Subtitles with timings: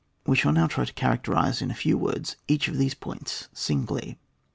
[0.27, 4.17] •We shall now try to characterise, in a few words, ecLch of these points singly.